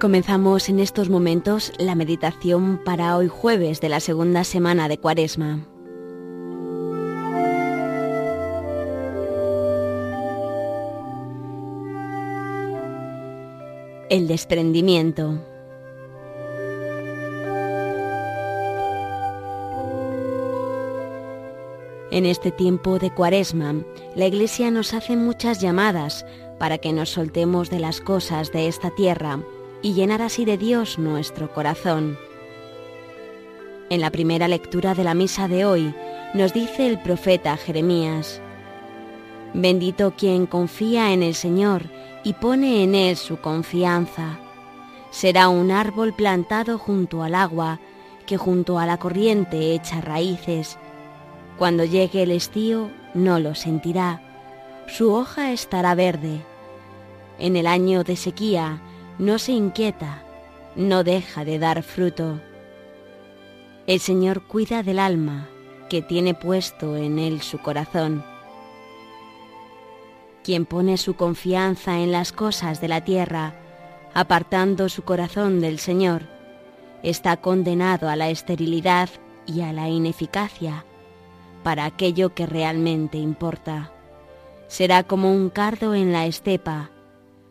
[0.00, 5.66] Comenzamos en estos momentos la meditación para hoy jueves de la segunda semana de Cuaresma.
[14.08, 15.38] El desprendimiento.
[22.10, 23.74] En este tiempo de Cuaresma,
[24.14, 26.24] la Iglesia nos hace muchas llamadas
[26.58, 29.40] para que nos soltemos de las cosas de esta tierra
[29.82, 32.18] y llenar así de Dios nuestro corazón.
[33.88, 35.94] En la primera lectura de la misa de hoy
[36.34, 38.40] nos dice el profeta Jeremías,
[39.52, 41.82] Bendito quien confía en el Señor
[42.22, 44.38] y pone en Él su confianza.
[45.10, 47.80] Será un árbol plantado junto al agua,
[48.26, 50.78] que junto a la corriente echa raíces
[51.60, 54.22] cuando llegue el estío no lo sentirá,
[54.86, 56.40] su hoja estará verde.
[57.38, 58.80] En el año de sequía
[59.20, 60.22] no se inquieta,
[60.76, 62.40] no deja de dar fruto.
[63.86, 65.46] El Señor cuida del alma
[65.90, 68.24] que tiene puesto en él su corazón.
[70.42, 73.52] Quien pone su confianza en las cosas de la tierra,
[74.14, 76.22] apartando su corazón del Señor,
[77.02, 79.10] está condenado a la esterilidad
[79.46, 80.86] y a la ineficacia
[81.62, 83.92] para aquello que realmente importa.
[84.66, 86.90] Será como un cardo en la estepa,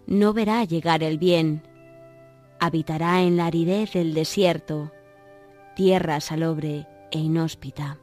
[0.09, 1.61] no verá llegar el bien,
[2.59, 4.91] habitará en la aridez del desierto,
[5.75, 7.99] tierra salobre e inhóspita.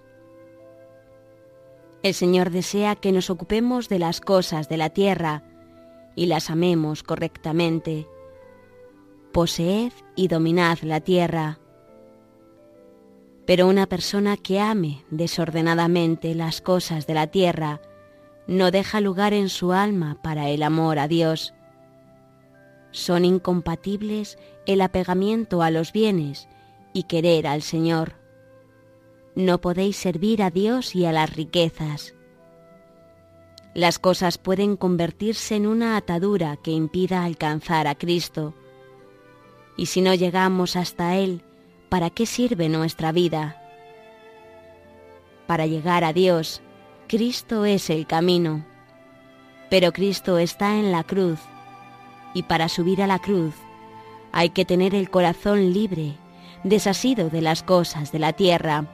[2.02, 5.42] El Señor desea que nos ocupemos de las cosas de la tierra
[6.14, 8.06] y las amemos correctamente.
[9.32, 11.58] Poseed y dominad la tierra
[13.46, 17.80] pero una persona que ame desordenadamente las cosas de la tierra
[18.48, 21.54] no deja lugar en su alma para el amor a Dios.
[22.96, 26.48] Son incompatibles el apegamiento a los bienes
[26.94, 28.14] y querer al Señor.
[29.34, 32.14] No podéis servir a Dios y a las riquezas.
[33.74, 38.54] Las cosas pueden convertirse en una atadura que impida alcanzar a Cristo.
[39.76, 41.42] Y si no llegamos hasta Él,
[41.90, 43.62] ¿para qué sirve nuestra vida?
[45.46, 46.62] Para llegar a Dios,
[47.08, 48.64] Cristo es el camino,
[49.68, 51.38] pero Cristo está en la cruz,
[52.36, 53.54] y para subir a la cruz
[54.30, 56.16] hay que tener el corazón libre,
[56.64, 58.84] desasido de las cosas de la tierra.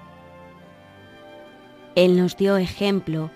[1.97, 3.33] Él nos dio ejemplo,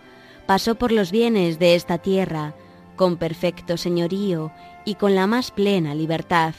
[0.47, 2.55] pasó por los bienes de esta tierra
[2.95, 4.53] con perfecto señorío
[4.85, 6.55] y con la más plena libertad.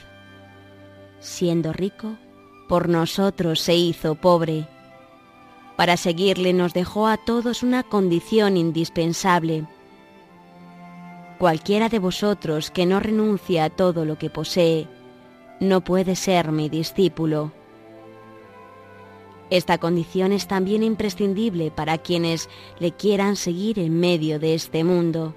[1.22, 2.18] Siendo rico,
[2.68, 4.68] por nosotros se hizo pobre.
[5.78, 9.66] Para seguirle nos dejó a todos una condición indispensable.
[11.38, 14.88] Cualquiera de vosotros que no renuncia a todo lo que posee,
[15.60, 17.52] no puede ser mi discípulo.
[19.52, 22.50] Esta condición es también imprescindible para quienes
[22.80, 25.36] le quieran seguir en medio de este mundo.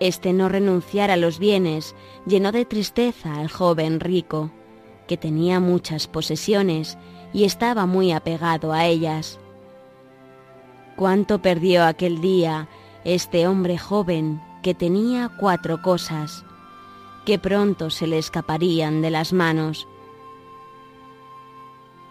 [0.00, 1.96] Este no renunciar a los bienes
[2.26, 4.50] llenó de tristeza al joven rico,
[5.06, 6.98] que tenía muchas posesiones
[7.32, 9.40] y estaba muy apegado a ellas.
[10.94, 12.68] Cuánto perdió aquel día
[13.04, 16.44] este hombre joven que tenía cuatro cosas,
[17.24, 19.86] que pronto se le escaparían de las manos.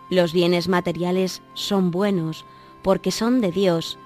[0.10, 2.46] Los bienes materiales son buenos
[2.82, 3.98] porque son de Dios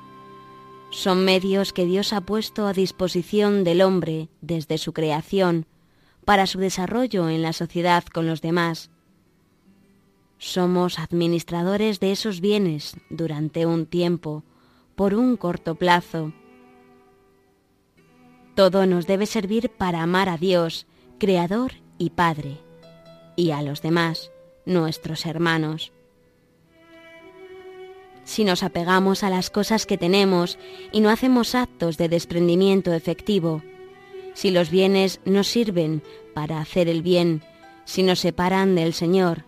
[0.92, 5.66] son medios que Dios ha puesto a disposición del hombre desde su creación
[6.26, 8.92] para su desarrollo en la sociedad con los demás.
[10.38, 14.44] Somos administradores de esos bienes durante un tiempo,
[14.96, 16.34] por un corto plazo.
[18.56, 20.88] Todo nos debe servir para amar a Dios,
[21.20, 22.58] Creador y Padre,
[23.36, 24.32] y a los demás,
[24.66, 25.92] nuestros hermanos
[28.24, 30.58] si nos apegamos a las cosas que tenemos
[30.92, 33.62] y no hacemos actos de desprendimiento efectivo,
[34.34, 36.02] si los bienes no sirven
[36.34, 37.44] para hacer el bien,
[37.84, 39.44] si nos separan del Señor,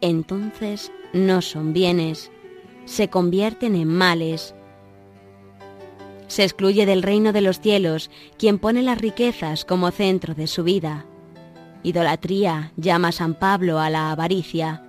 [0.00, 2.30] entonces no son bienes,
[2.84, 4.54] se convierten en males.
[6.28, 10.62] Se excluye del reino de los cielos quien pone las riquezas como centro de su
[10.62, 11.04] vida.
[11.82, 14.82] Idolatría llama San Pablo a la avaricia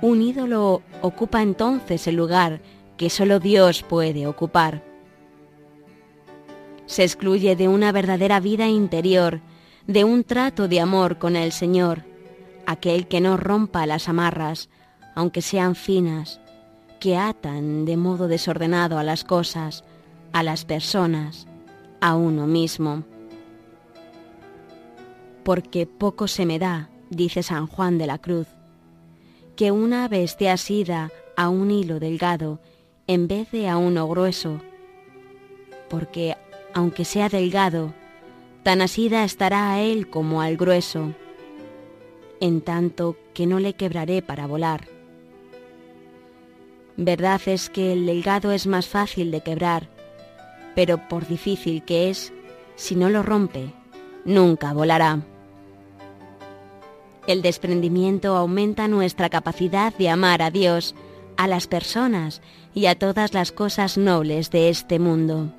[0.00, 2.60] un ídolo ocupa entonces el lugar
[2.96, 4.84] que solo Dios puede ocupar.
[6.86, 9.40] Se excluye de una verdadera vida interior,
[9.86, 12.04] de un trato de amor con el Señor,
[12.64, 14.68] aquel que no rompa las amarras,
[15.16, 16.40] aunque sean finas,
[17.00, 19.84] que atan de modo desordenado a las cosas,
[20.32, 21.46] a las personas,
[22.00, 23.04] a uno mismo.
[25.48, 28.48] porque poco se me da, dice San Juan de la Cruz,
[29.56, 32.60] que una ave esté asida a un hilo delgado
[33.06, 34.60] en vez de a uno grueso,
[35.88, 36.36] porque
[36.74, 37.94] aunque sea delgado,
[38.62, 41.14] tan asida estará a él como al grueso,
[42.40, 44.86] en tanto que no le quebraré para volar.
[46.98, 49.88] Verdad es que el delgado es más fácil de quebrar,
[50.74, 52.32] pero por difícil que es,
[52.76, 53.72] si no lo rompe,
[54.24, 55.20] nunca volará.
[57.26, 60.94] El desprendimiento aumenta nuestra capacidad de amar a Dios,
[61.36, 62.40] a las personas
[62.74, 65.52] y a todas las cosas nobles de este mundo.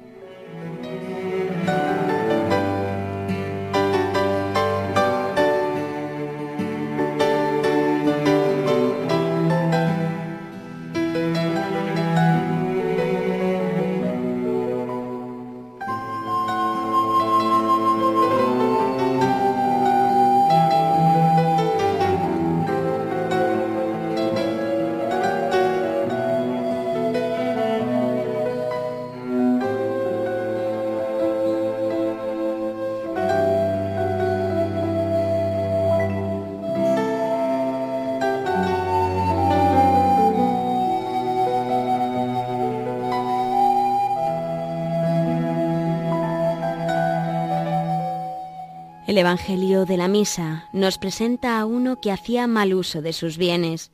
[49.10, 53.40] El Evangelio de la Misa nos presenta a uno que hacía mal uso de sus
[53.40, 53.90] bienes.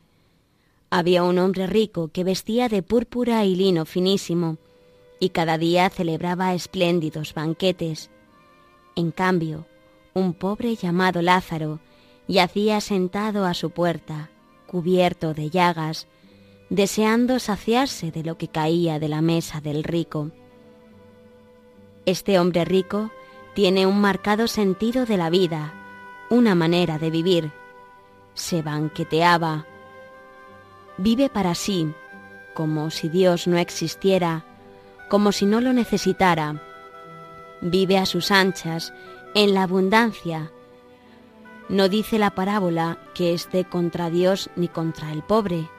[0.89, 4.57] Había un hombre rico que vestía de púrpura y lino finísimo,
[5.17, 8.09] y cada día celebraba espléndidos banquetes.
[8.97, 9.65] En cambio,
[10.13, 11.79] un pobre llamado Lázaro
[12.27, 14.29] yacía sentado a su puerta,
[14.67, 16.07] cubierto de llagas,
[16.69, 20.31] deseando saciarse de lo que caía de la mesa del rico.
[22.05, 23.11] Este hombre rico
[23.55, 25.73] tiene un marcado sentido de la vida,
[26.29, 27.53] una manera de vivir.
[28.33, 29.65] Se banqueteaba.
[30.97, 31.93] Vive para sí,
[32.53, 34.43] como si Dios no existiera,
[35.09, 36.61] como si no lo necesitara.
[37.61, 38.93] Vive a sus anchas,
[39.33, 40.51] en la abundancia.
[41.69, 45.69] No dice la parábola que esté contra Dios ni contra el pobre.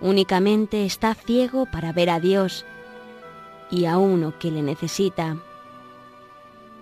[0.00, 2.64] Únicamente está ciego para ver a Dios
[3.70, 5.36] y a uno que le necesita.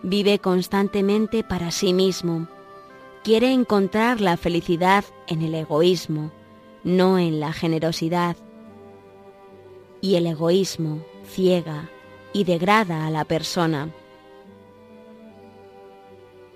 [0.02, 2.48] Vive constantemente para sí mismo.
[3.24, 6.30] Quiere encontrar la felicidad en el egoísmo,
[6.84, 8.36] no en la generosidad.
[10.00, 11.90] Y el egoísmo ciega
[12.32, 13.90] y degrada a la persona.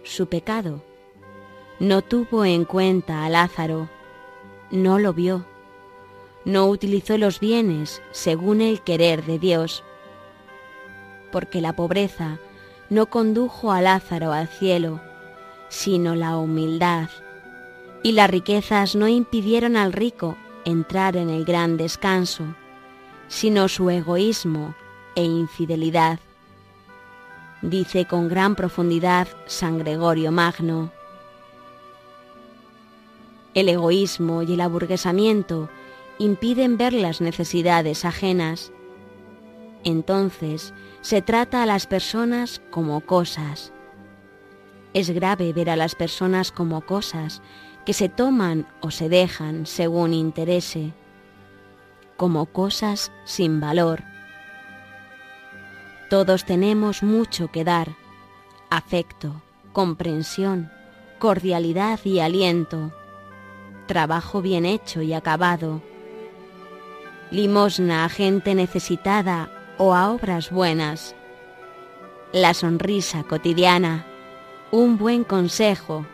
[0.04, 0.82] Su pecado
[1.80, 3.88] no tuvo en cuenta a Lázaro,
[4.70, 5.44] no lo vio,
[6.44, 9.82] no utilizó los bienes según el querer de Dios,
[11.32, 12.38] porque la pobreza
[12.92, 15.00] no condujo a Lázaro al cielo,
[15.70, 17.08] sino la humildad,
[18.02, 20.36] y las riquezas no impidieron al rico
[20.66, 22.44] entrar en el gran descanso,
[23.28, 24.74] sino su egoísmo
[25.14, 26.20] e infidelidad.
[27.62, 30.92] Dice con gran profundidad San Gregorio Magno.
[33.54, 35.70] El egoísmo y el aburguesamiento
[36.18, 38.70] impiden ver las necesidades ajenas.
[39.84, 43.72] Entonces se trata a las personas como cosas.
[44.94, 47.42] Es grave ver a las personas como cosas
[47.84, 50.92] que se toman o se dejan según interese,
[52.16, 54.04] como cosas sin valor.
[56.08, 57.88] Todos tenemos mucho que dar,
[58.70, 60.70] afecto, comprensión,
[61.18, 62.92] cordialidad y aliento,
[63.86, 65.82] trabajo bien hecho y acabado,
[67.30, 71.16] limosna a gente necesitada o a obras buenas.
[72.32, 74.06] La sonrisa cotidiana,
[74.70, 76.06] un buen consejo,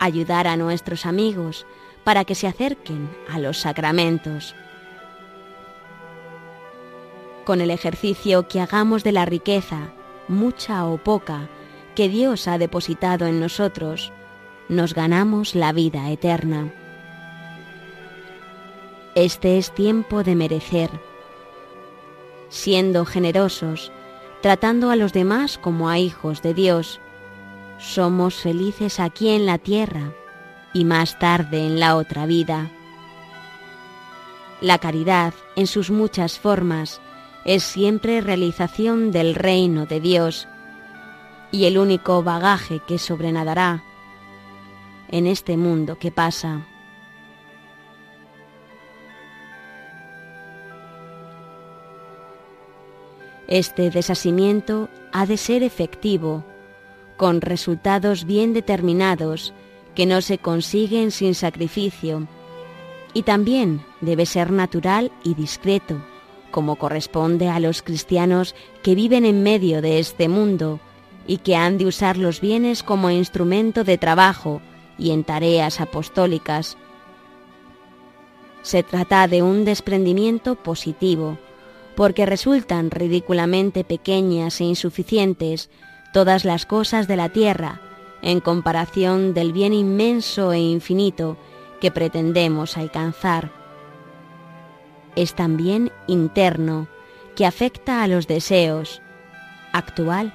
[0.00, 1.66] ayudar a nuestros amigos
[2.02, 4.56] para que se acerquen a los sacramentos.
[7.44, 9.92] Con el ejercicio que hagamos de la riqueza,
[10.26, 11.48] mucha o poca,
[11.94, 14.12] que Dios ha depositado en nosotros,
[14.68, 16.72] nos ganamos la vida eterna.
[19.14, 20.90] Este es tiempo de merecer
[22.50, 23.90] siendo generosos,
[24.42, 27.00] tratando a los demás como a hijos de Dios.
[27.78, 30.12] Somos felices aquí en la tierra
[30.74, 32.70] y más tarde en la otra vida.
[34.60, 37.00] La caridad, en sus muchas formas,
[37.46, 40.46] es siempre realización del reino de Dios
[41.50, 43.82] y el único bagaje que sobrenadará
[45.08, 46.66] en este mundo que pasa.
[53.50, 56.44] Este desasimiento ha de ser efectivo,
[57.16, 59.52] con resultados bien determinados
[59.96, 62.28] que no se consiguen sin sacrificio,
[63.12, 66.00] y también debe ser natural y discreto,
[66.52, 68.54] como corresponde a los cristianos
[68.84, 70.78] que viven en medio de este mundo
[71.26, 74.62] y que han de usar los bienes como instrumento de trabajo
[74.96, 76.76] y en tareas apostólicas.
[78.62, 81.36] Se trata de un desprendimiento positivo,
[81.96, 85.70] porque resultan ridículamente pequeñas e insuficientes
[86.12, 87.80] todas las cosas de la tierra
[88.22, 91.36] en comparación del bien inmenso e infinito
[91.80, 93.50] que pretendemos alcanzar.
[95.16, 96.86] Es también interno,
[97.34, 99.00] que afecta a los deseos,
[99.72, 100.34] actual,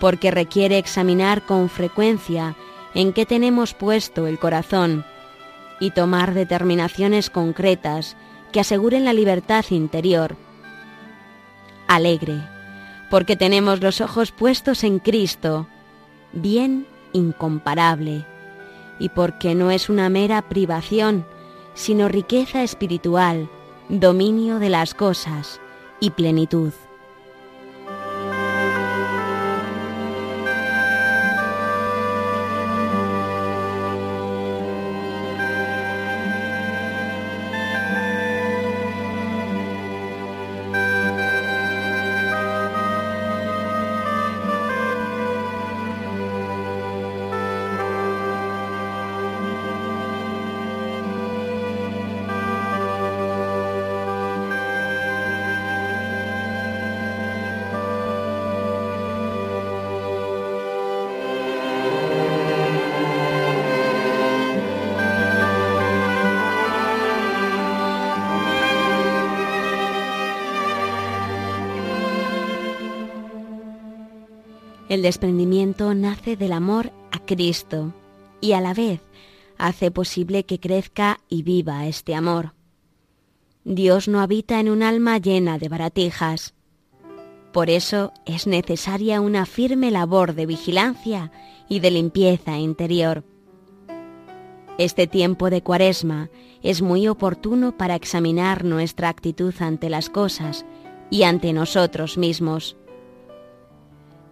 [0.00, 2.56] porque requiere examinar con frecuencia
[2.94, 5.04] en qué tenemos puesto el corazón
[5.80, 8.16] y tomar determinaciones concretas
[8.50, 10.36] que aseguren la libertad interior.
[11.94, 12.40] Alegre,
[13.10, 15.66] porque tenemos los ojos puestos en Cristo,
[16.32, 18.24] bien incomparable,
[18.98, 21.26] y porque no es una mera privación,
[21.74, 23.48] sino riqueza espiritual,
[23.88, 25.60] dominio de las cosas
[26.00, 26.72] y plenitud.
[74.92, 77.94] El desprendimiento nace del amor a Cristo
[78.42, 79.00] y a la vez
[79.56, 82.52] hace posible que crezca y viva este amor.
[83.64, 86.52] Dios no habita en un alma llena de baratijas.
[87.54, 91.32] Por eso es necesaria una firme labor de vigilancia
[91.70, 93.24] y de limpieza interior.
[94.76, 96.28] Este tiempo de cuaresma
[96.62, 100.66] es muy oportuno para examinar nuestra actitud ante las cosas
[101.08, 102.76] y ante nosotros mismos.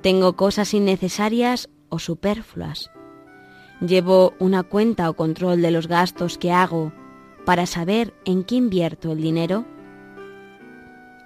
[0.03, 2.91] Tengo cosas innecesarias o superfluas.
[3.87, 6.93] Llevo una cuenta o control de los gastos que hago
[7.45, 9.67] para saber en qué invierto el dinero.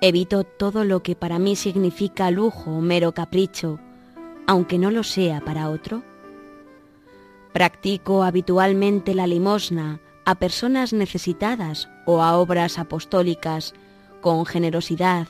[0.00, 3.78] Evito todo lo que para mí significa lujo o mero capricho,
[4.46, 6.02] aunque no lo sea para otro.
[7.52, 13.72] Practico habitualmente la limosna a personas necesitadas o a obras apostólicas
[14.20, 15.28] con generosidad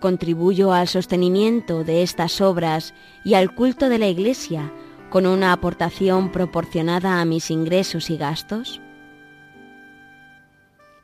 [0.00, 4.72] Contribuyo al sostenimiento de estas obras y al culto de la Iglesia
[5.10, 8.80] con una aportación proporcionada a mis ingresos y gastos.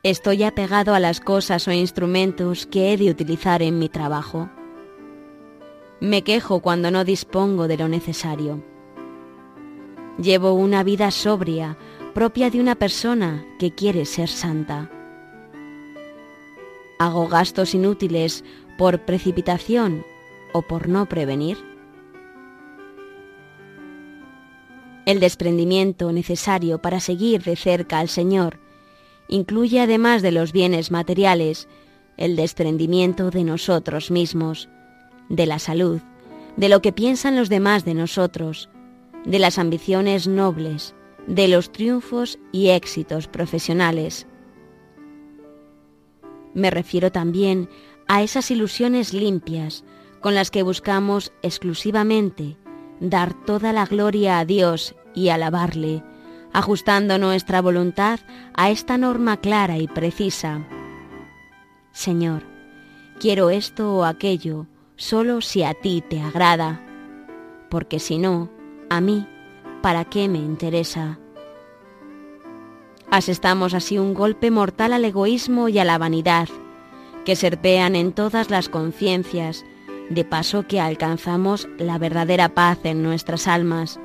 [0.03, 4.49] Estoy apegado a las cosas o instrumentos que he de utilizar en mi trabajo.
[6.01, 8.61] Me quejo cuando no dispongo de lo necesario.
[10.19, 11.77] Llevo una vida sobria,
[12.13, 14.91] propia de una persona que quiere ser santa.
[16.99, 18.43] Hago gastos inútiles
[18.77, 20.05] por precipitación
[20.53, 21.57] o por no prevenir?
[25.05, 28.59] El desprendimiento necesario para seguir de cerca al Señor
[29.27, 31.67] incluye además de los bienes materiales
[32.17, 34.69] el desprendimiento de nosotros mismos,
[35.29, 36.01] de la salud,
[36.57, 38.69] de lo que piensan los demás de nosotros,
[39.25, 40.93] de las ambiciones nobles,
[41.27, 44.27] de los triunfos y éxitos profesionales.
[46.53, 47.69] Me refiero también
[48.13, 49.83] a esas ilusiones limpias
[50.21, 52.57] con las que buscamos exclusivamente
[52.99, 56.03] dar toda la gloria a Dios y alabarle,
[56.51, 58.19] ajustando nuestra voluntad
[58.53, 60.63] a esta norma clara y precisa.
[61.91, 62.43] Señor,
[63.19, 66.85] quiero esto o aquello solo si a ti te agrada,
[67.71, 68.51] porque si no,
[68.91, 69.27] a mí,
[69.81, 71.17] ¿para qué me interesa?
[73.09, 76.47] Asestamos así un golpe mortal al egoísmo y a la vanidad,
[77.25, 79.65] que serpean en todas las conciencias,
[80.09, 83.99] de paso que alcanzamos la verdadera paz en nuestras almas,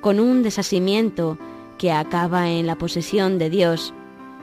[0.00, 1.38] con un desasimiento
[1.78, 3.94] que acaba en la posesión de Dios,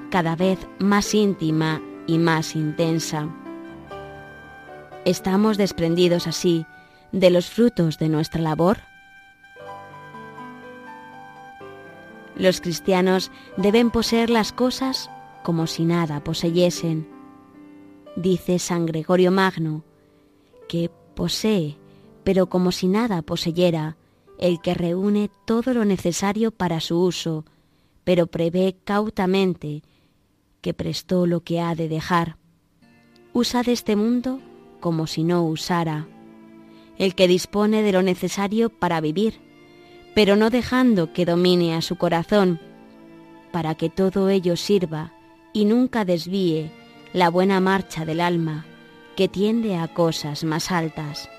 [0.09, 3.29] cada vez más íntima y más intensa.
[5.05, 6.65] ¿Estamos desprendidos así
[7.11, 8.79] de los frutos de nuestra labor?
[12.35, 15.09] Los cristianos deben poseer las cosas
[15.43, 17.18] como si nada poseyesen
[18.19, 19.83] dice San Gregorio Magno,
[20.67, 21.77] que posee,
[22.23, 23.95] pero como si nada poseyera,
[24.37, 27.45] el que reúne todo lo necesario para su uso,
[28.03, 29.83] pero prevé cautamente
[30.61, 32.37] que prestó lo que ha de dejar.
[33.33, 34.41] Usa de este mundo
[34.79, 36.07] como si no usara.
[36.97, 39.39] El que dispone de lo necesario para vivir,
[40.13, 42.59] pero no dejando que domine a su corazón,
[43.53, 45.13] para que todo ello sirva
[45.53, 46.71] y nunca desvíe
[47.13, 48.65] la buena marcha del alma
[49.15, 51.29] que tiende a cosas más altas.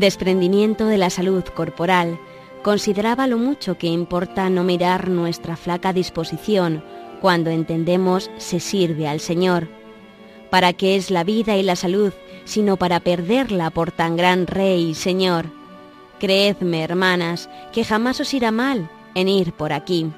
[0.00, 2.18] Desprendimiento de la salud corporal,
[2.62, 6.82] consideraba lo mucho que importa no mirar nuestra flaca disposición
[7.20, 9.68] cuando entendemos se sirve al Señor.
[10.50, 12.12] ¿Para qué es la vida y la salud
[12.44, 15.46] sino para perderla por tan gran Rey y Señor?
[16.18, 20.10] Creedme, hermanas, que jamás os irá mal en ir por aquí.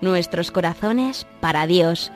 [0.00, 2.10] Nuestros corazones para Dios,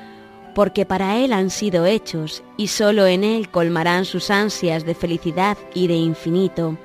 [0.57, 5.59] porque para Él han sido hechos y sólo en Él colmarán sus ansias de felicidad
[5.75, 6.79] y de infinito.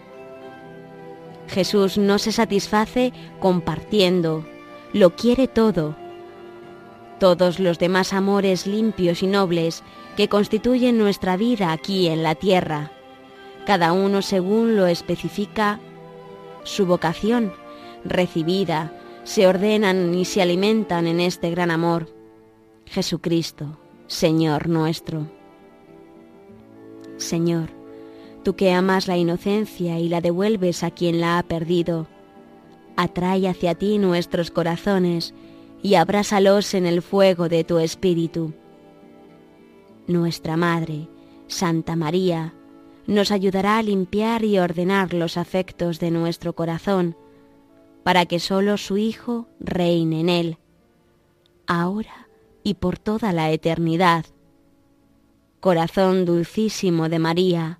[1.48, 4.46] Jesús no se satisface compartiendo,
[4.92, 5.96] lo quiere todo.
[7.18, 9.84] Todos los demás amores limpios y nobles
[10.18, 12.92] que constituyen nuestra vida aquí en la tierra,
[13.66, 15.80] cada uno según lo especifica
[16.66, 17.54] su vocación
[18.04, 18.92] recibida,
[19.24, 22.21] se ordenan y se alimentan en este gran amor
[22.92, 23.78] Jesucristo,
[24.08, 25.32] Señor nuestro.
[27.16, 27.70] Señor,
[28.44, 32.08] tú que amas la inocencia y la devuelves a quien la ha perdido,
[32.98, 35.34] atrae hacia ti nuestros corazones
[35.82, 38.54] y abrásalos en el fuego de tu espíritu.
[40.08, 41.08] Nuestra Madre,
[41.48, 42.54] Santa María,
[43.08, 47.16] nos ayudará a limpiar y ordenar los afectos de nuestro corazón,
[48.04, 50.58] para que sólo su Hijo reine en él,
[51.68, 52.21] ahora
[52.64, 54.26] y por toda la eternidad.
[55.60, 57.80] Corazón dulcísimo de María,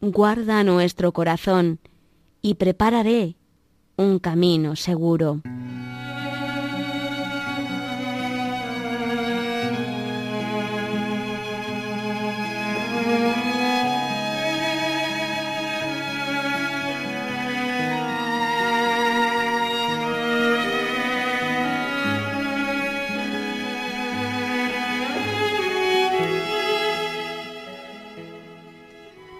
[0.00, 1.80] guarda nuestro corazón
[2.42, 3.36] y prepararé
[3.96, 5.40] un camino seguro.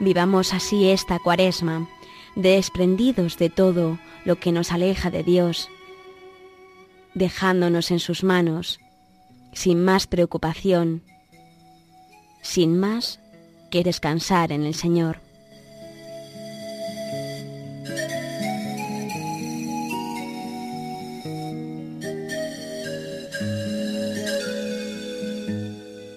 [0.06, 1.88] Vivamos así esta cuaresma,
[2.36, 5.68] desprendidos de todo lo que nos aleja de Dios,
[7.14, 8.78] dejándonos en sus manos,
[9.52, 11.02] sin más preocupación,
[12.40, 13.18] sin más
[13.68, 15.25] que descansar en el Señor.